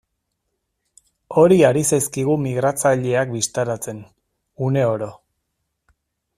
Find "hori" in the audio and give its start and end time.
1.41-1.57